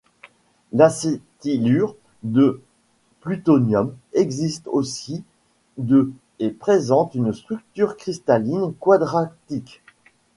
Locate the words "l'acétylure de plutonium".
0.73-3.95